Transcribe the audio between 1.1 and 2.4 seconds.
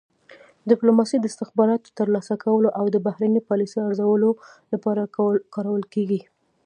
د استخباراتو ترلاسه